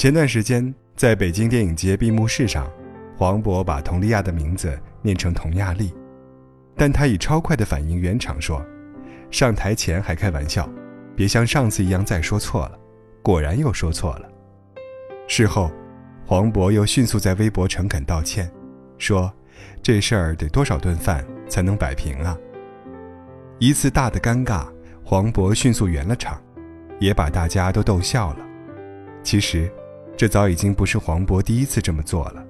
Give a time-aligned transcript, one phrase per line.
[0.00, 2.66] 前段时间在北京电影节闭幕式上，
[3.18, 5.92] 黄渤把佟丽娅的名字念成佟亚丽，
[6.74, 8.64] 但他以超快的反应圆场说
[9.30, 10.66] ：“上台前还开玩笑，
[11.14, 12.78] 别像上次一样再说错了。”
[13.20, 14.26] 果然又说错了。
[15.28, 15.70] 事后，
[16.24, 18.50] 黄渤又迅速在微博诚恳道歉，
[18.96, 19.30] 说
[19.84, 22.34] ：“这事儿得多少顿饭才能摆平啊？”
[23.60, 24.66] 一次大的尴尬，
[25.04, 26.42] 黄渤迅速圆了场，
[26.98, 28.38] 也把大家都逗笑了。
[29.22, 29.70] 其实，
[30.20, 32.44] 这早已经不是黄渤第一次这么做了。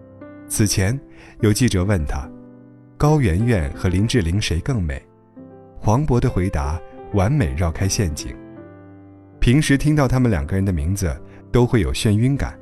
[0.48, 0.98] 此前，
[1.38, 2.28] 有记者问他
[2.98, 5.00] ：“高圆圆和林志玲谁更美？”
[5.78, 6.80] 黄渤的回答
[7.12, 8.34] 完美绕开陷阱。
[9.38, 11.16] 平时听到他们两个人的名字
[11.52, 12.58] 都会有眩晕感。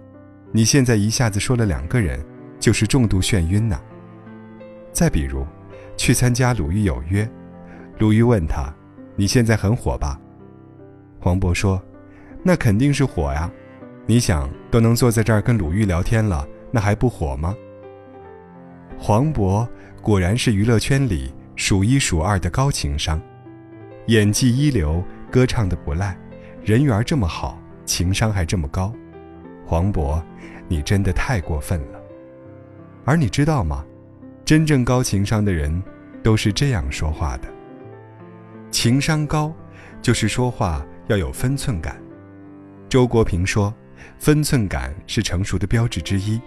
[0.53, 2.23] 你现在一下子说了两个人，
[2.61, 3.81] 就是重度眩晕呐。
[4.93, 5.43] 再比如，
[5.97, 7.27] 去参加鲁豫有约，
[7.97, 8.71] 鲁豫问他
[9.17, 10.21] ：“你现在很火吧？”
[11.19, 11.83] 黄渤说
[12.45, 13.51] ：“那肯定是火呀，
[14.11, 17.55] 你想都能坐在这儿跟鲁豫聊天了，那还不火吗？”
[18.99, 19.69] 黄渤
[20.01, 23.21] 果然是娱乐圈里数一数二的高情商，
[24.07, 26.17] 演技一流，歌唱的不赖，
[26.65, 28.91] 人缘这么好，情商还这么高。
[29.67, 30.23] 黄渤，
[30.69, 32.01] 你真的太过分了。
[33.05, 33.85] 而你知道吗？
[34.43, 35.83] 真正高情商的人
[36.23, 37.49] 都是这样说话的。
[38.71, 39.53] 情商高，
[40.01, 42.01] 就是说话要有分寸感。
[42.89, 43.73] 周国平说
[44.19, 46.41] ：“分寸感是成熟的标志之一。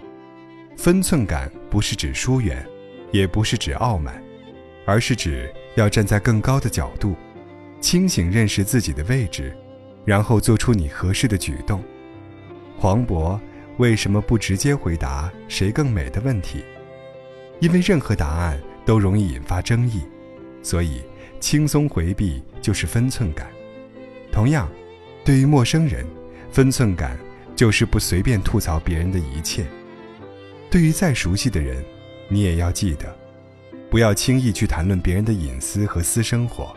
[0.76, 2.66] 分寸感不是指疏远，
[3.10, 4.22] 也不是指傲慢，
[4.86, 7.14] 而是指要站在更高的角度，
[7.80, 9.56] 清醒认识自己的位置，
[10.04, 11.82] 然后做出你合适的举动。”
[12.78, 13.38] 黄渤
[13.76, 16.64] 为什么不直接回答谁更美的问题？
[17.60, 20.02] 因为任何答案都容易引发争议，
[20.62, 21.02] 所以
[21.38, 23.46] 轻松回避就是分寸感。
[24.32, 24.68] 同样，
[25.24, 26.04] 对于陌生人，
[26.50, 27.16] 分寸感
[27.62, 29.64] 就是不随便吐槽别人的一切。
[30.68, 31.80] 对于再熟悉的人，
[32.28, 33.16] 你也要记得，
[33.88, 36.76] 不要轻易去谈论别人的隐私和私生活。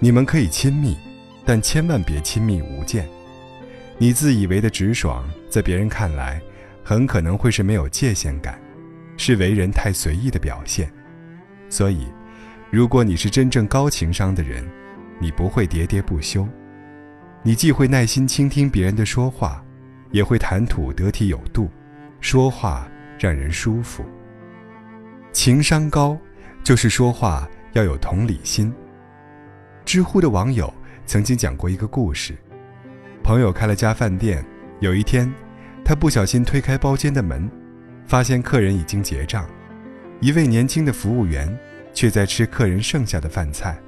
[0.00, 0.98] 你们可以亲密，
[1.46, 3.08] 但千万别亲密无间。
[3.96, 6.38] 你自以为的直爽，在别人看来，
[6.84, 8.60] 很可能会是没有界限感，
[9.16, 10.92] 是为人太随意的表现。
[11.70, 12.06] 所以，
[12.70, 14.62] 如果你是真正高情商的人，
[15.18, 16.46] 你不会喋喋不休，
[17.42, 19.64] 你既会耐心倾听别人的说话，
[20.12, 21.68] 也会谈吐得体有度，
[22.20, 24.04] 说话让人舒服。
[25.32, 26.16] 情商高，
[26.62, 28.72] 就是说话要有同理心。
[29.84, 30.72] 知乎的网友
[31.06, 32.36] 曾经讲过一个故事。
[33.24, 34.44] 朋友开了家饭店，
[34.80, 35.32] 有一天，
[35.84, 37.50] 他不小心推开包间的门，
[38.06, 39.48] 发现客人已经结账，
[40.20, 41.56] 一位年轻的服务员
[41.94, 43.78] 却在吃客人剩下的饭菜。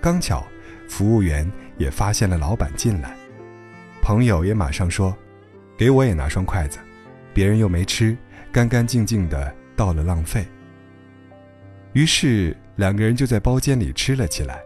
[0.00, 0.46] 刚巧，
[0.88, 3.14] 服务员也发现了老板进来，
[4.00, 5.16] 朋友也马上说
[5.80, 6.78] ：“给我也拿双筷子，
[7.32, 8.14] 别人又没吃，
[8.52, 10.44] 干干净净的倒了浪费。”
[11.94, 14.60] 于是两个人就在包间里吃了起来。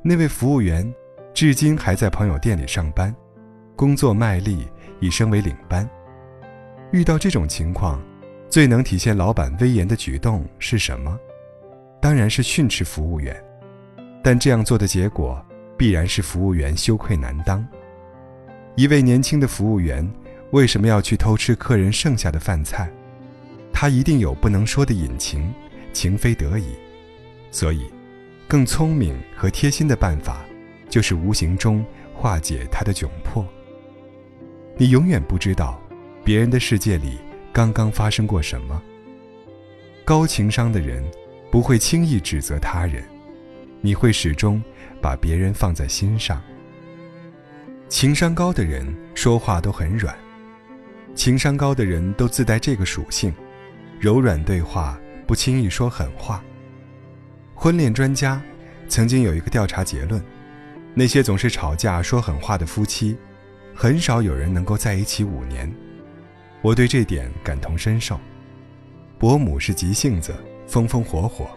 [0.00, 0.94] 那位服务员。
[1.34, 3.14] 至今还在朋友店里上班，
[3.76, 4.66] 工作卖力，
[4.98, 5.88] 已升为领班。
[6.90, 8.02] 遇到这种情况，
[8.48, 11.16] 最能体现老板威严的举动是什么？
[12.02, 13.36] 当然是训斥服务员。
[14.20, 15.40] 但这样做的结果，
[15.76, 17.64] 必然是服务员羞愧难当。
[18.74, 20.04] 一位年轻的服务员
[20.50, 22.90] 为什么要去偷吃客人剩下的饭菜？
[23.72, 25.52] 他一定有不能说的隐情，
[25.92, 26.74] 情非得已。
[27.50, 27.90] 所以，
[28.46, 30.44] 更聪明和贴心的办法。
[30.90, 33.46] 就是无形中化解他的窘迫。
[34.78, 35.78] 你永远不知道，
[36.24, 37.18] 别人的世界里
[37.52, 38.82] 刚刚发生过什么。
[40.02, 41.04] 高情商的人
[41.50, 43.04] 不会轻易指责他人，
[43.82, 44.62] 你会始终
[44.98, 46.42] 把别人放在心上。
[47.88, 50.16] 情商高的人说话都很软，
[51.14, 53.34] 情商高的人都自带这个属性，
[53.98, 56.42] 柔软对话，不轻易说狠话。
[57.54, 58.40] 婚恋专家
[58.88, 60.22] 曾经有一个调查结论。
[60.94, 63.16] 那些总是吵架说狠话的夫妻，
[63.74, 65.72] 很少有人能够在一起五年。
[66.60, 68.18] 我对这点感同身受。
[69.16, 70.34] 伯母是急性子，
[70.66, 71.50] 风风火火，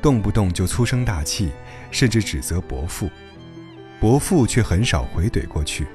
[0.00, 1.50] 动不动就粗声大气，
[1.90, 3.10] 甚至指责伯父。
[3.98, 5.86] 伯父却很少回怼过去。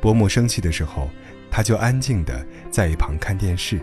[0.00, 1.10] 伯母生气的时候，
[1.54, 3.80] 他就安静地在一旁看电视。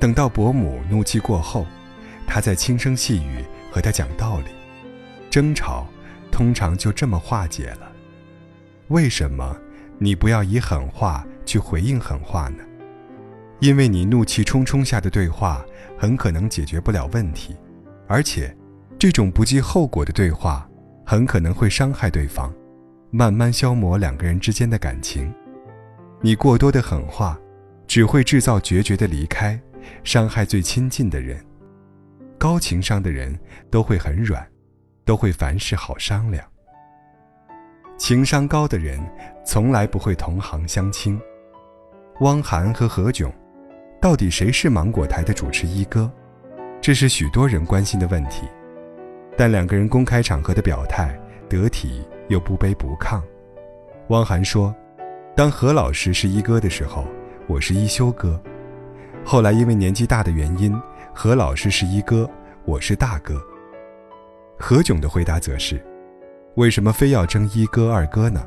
[0.00, 1.64] 等到伯母怒气过后，
[2.26, 4.46] 他再轻声细语和他讲道理。
[5.30, 5.86] 争吵。
[6.32, 7.92] 通常就这么化解了。
[8.88, 9.54] 为什么
[9.98, 12.62] 你不要以狠话去回应狠话呢？
[13.58, 15.62] 因为你怒气冲冲下的对话
[15.98, 17.56] 很可能解决不了问题，
[18.06, 18.56] 而且
[18.96, 20.66] 这种不计后果的对话
[21.04, 22.54] 很可能会伤害对方，
[23.10, 25.34] 慢慢消磨两个人之间的感情。
[26.22, 27.38] 你过多的狠话，
[27.86, 29.58] 只会制造决绝的离开，
[30.04, 31.42] 伤害最亲近的人。
[32.36, 33.38] 高情商的人
[33.70, 34.46] 都会很软，
[35.06, 36.44] 都会凡事好商量。
[37.96, 39.00] 情商高的人
[39.46, 41.18] 从来不会同行相轻。
[42.20, 43.32] 汪涵和何炅，
[43.98, 46.10] 到底谁是芒果台的主持一哥？
[46.82, 48.42] 这是许多人关心的问题。
[49.38, 51.18] 但两个人公开场合的表态
[51.48, 53.22] 得体又不卑不亢。
[54.08, 54.74] 汪涵说
[55.40, 57.08] ：“当何老师是一哥的时候，
[57.46, 58.38] 我是一休哥。
[59.24, 60.78] 后来因为年纪大的原因。”
[61.14, 62.28] 何老师是一哥，
[62.66, 63.40] 我是大哥。
[64.58, 65.82] 何炅的回答则是
[66.56, 68.46] ：“为什么非要争一哥二哥呢？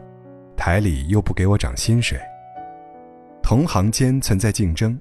[0.56, 2.16] 台里又不给我涨薪水。”
[3.42, 4.96] 同行间存在竞争，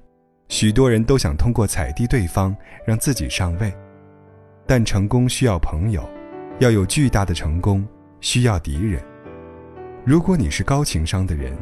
[0.49, 2.57] 许多人都想通过踩低对方
[2.87, 3.71] 让自己上位，
[4.67, 6.09] 但成功需要朋友，
[6.59, 7.87] 要有巨大的成功
[8.23, 8.99] 需要敌人。
[10.07, 11.55] 如果你是高情商的人，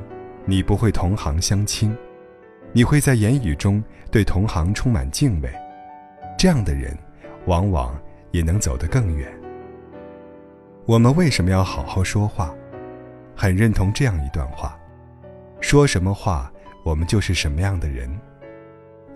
[0.45, 1.97] 你不会同行相轻，
[2.73, 5.51] 你会在言语中对同行充满敬畏。
[6.39, 6.97] 这样的人，
[7.47, 7.97] 往往
[8.31, 9.31] 也能走得更远。
[10.87, 12.55] 我们为什么要好好说话？
[13.37, 14.79] 很认同这样一段话：
[15.61, 16.53] 说什么话，
[16.85, 18.11] 我们就是什么样的人。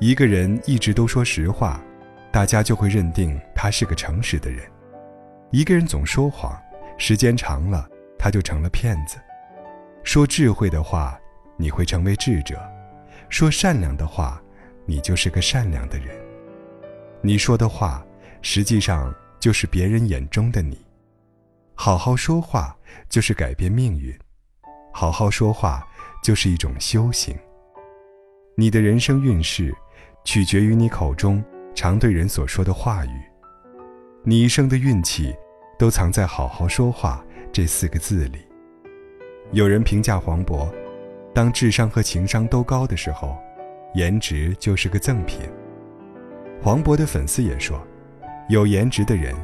[0.01, 1.81] 一个人一直都说实话，
[2.31, 4.63] 大家就会认定他是个诚实的人；
[5.51, 6.57] 一个人总说谎，
[6.99, 7.89] 时间长了，
[8.19, 9.17] 他就成了骗子。
[10.05, 11.19] 说智慧的话，
[11.57, 12.57] 你会成为智者；
[13.31, 14.41] 说善良的话，
[14.85, 16.15] 你就是个善良的人。
[17.23, 18.05] 你说的话，
[18.43, 20.79] 实际上就是别人眼中的你。
[21.75, 22.77] 好好说话
[23.09, 24.17] 就是改变命运，
[24.93, 25.85] 好好说话
[26.23, 27.35] 就是一种修行。
[28.57, 29.75] 你的人生运势，
[30.23, 31.43] 取决于你口中
[31.75, 33.23] 常对人所说的话语。
[34.23, 35.35] 你一生的运气，
[35.79, 38.47] 都藏在“好好说话”这四个字里。
[39.53, 40.69] 有人评价黄渤，
[41.33, 43.37] 当智商和情商都高的时候，
[43.95, 45.41] 颜值就是个赠品。
[46.63, 47.81] 黄渤的粉丝也说，
[48.49, 49.35] 有颜值的人，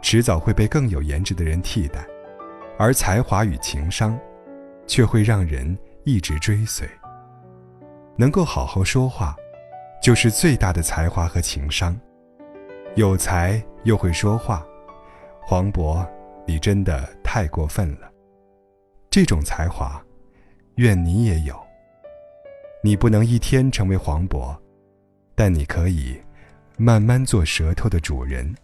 [0.00, 2.04] 迟早会被更有颜值的人替代，
[2.78, 4.18] 而才华与情商，
[4.86, 6.88] 却会让人一直追随。
[8.16, 9.34] 能够好好说话，
[10.02, 11.98] 就是最大的才华和情商。
[12.94, 14.66] 有才又会说话，
[15.40, 16.06] 黄渤，
[16.46, 18.07] 你真的太过分了。
[19.10, 20.02] 这种才华，
[20.76, 21.58] 愿你也有。
[22.82, 24.56] 你不能一天成为黄渤，
[25.34, 26.20] 但你可以。
[26.80, 28.54] 慢慢做舌头的主人。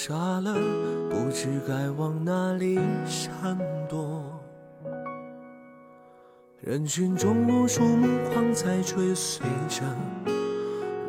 [0.00, 0.54] 傻了，
[1.10, 3.58] 不知该往哪里闪
[3.88, 4.22] 躲。
[6.60, 9.82] 人群中无数目光在追随着，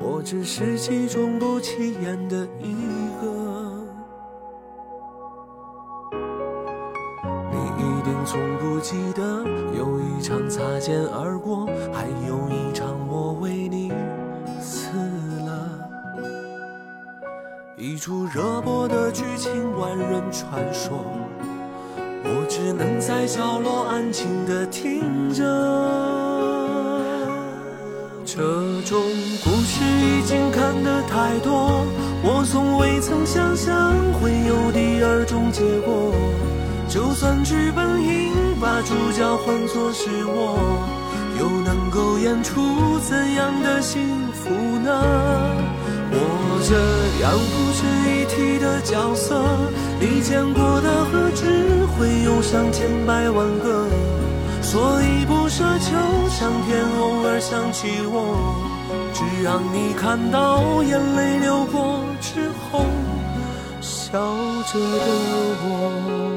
[0.01, 2.74] 我只是其中不起眼的一
[3.21, 3.86] 个。
[7.51, 9.45] 你一定从不记得，
[9.78, 12.69] 有一场擦肩而过，还有一
[17.81, 21.00] 一出热播的剧情，万人传说，
[22.26, 25.42] 我只能在角落安静的听着。
[28.26, 28.44] 这
[28.81, 29.00] 种
[29.45, 31.86] 故事已经看得太多，
[32.21, 36.14] 我从未曾想象会有第二种结果。
[36.90, 40.59] 就算剧本应把主角换作是我，
[41.40, 44.50] 又能够演出怎样的幸福
[44.83, 45.02] 呢？
[46.11, 46.75] 我这
[47.21, 49.42] 样不值一提的角色，
[49.99, 53.87] 你见过的何止会有上千百万个，
[54.61, 55.95] 所以不奢求
[56.30, 58.35] 上天偶尔想起我，
[59.13, 62.85] 只让你看到眼泪流过之后，
[63.81, 64.19] 笑
[64.71, 65.06] 着的
[65.63, 66.29] 我。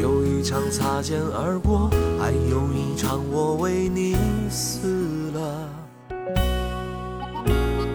[0.00, 4.16] 有一场擦肩而过，还有一场我为你
[4.50, 5.68] 死了。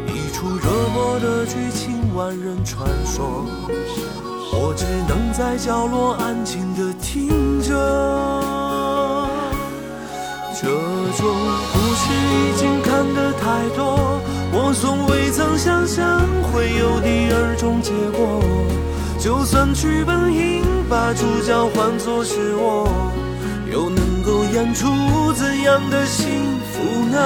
[0.08, 3.46] 一出热播的剧情，万人传说，
[4.54, 7.70] 我只能在角落安静的听着。
[10.56, 11.26] 这种
[11.74, 14.22] 故事已经看得太多，
[14.54, 18.40] 我从未曾想象会有第二种结果。
[19.24, 22.90] 就算剧本应把主角换作是我，
[23.72, 26.30] 又能够演出怎样的幸
[26.74, 27.18] 福呢？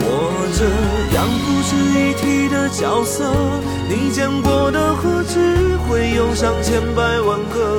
[0.00, 0.10] 我
[0.58, 0.66] 这
[1.14, 3.32] 样不值一提的角色，
[3.88, 5.38] 你见过的何止
[5.86, 7.78] 会有上千百万个，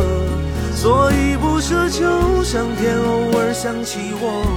[0.74, 4.48] 所以不奢求上天偶尔想起我，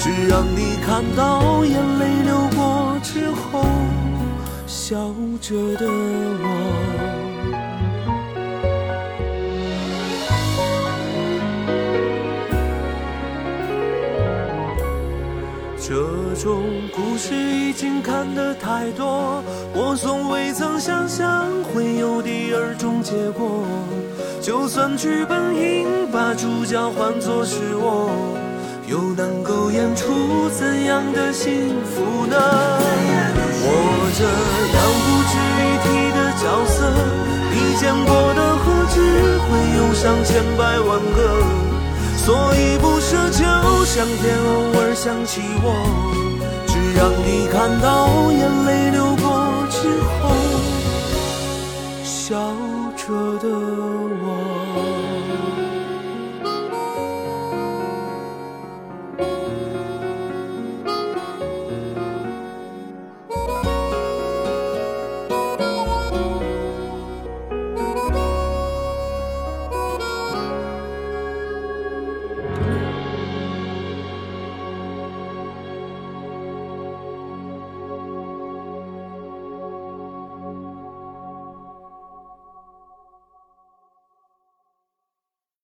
[0.00, 3.64] 只让你看到眼泪流过之后，
[4.66, 4.96] 笑
[5.40, 7.17] 着的我。
[16.38, 16.62] 种
[16.94, 19.42] 故事已经看得太多，
[19.74, 23.66] 我从未曾想象会有第二种结果。
[24.40, 28.08] 就算剧本应把主角换作是我，
[28.86, 32.36] 又能够演出怎样的幸福呢？
[33.60, 34.22] 我这
[34.78, 36.86] 样不值一提的角色，
[37.50, 38.96] 你见过的何止
[39.42, 41.67] 会有上千百万个？
[42.28, 43.40] 所以不奢求
[43.86, 45.66] 上天偶尔想起我，
[46.66, 49.24] 只让你看到眼泪流过
[49.70, 49.78] 之
[50.20, 50.28] 后，
[52.04, 52.36] 笑
[52.98, 53.08] 着
[53.38, 54.17] 的我。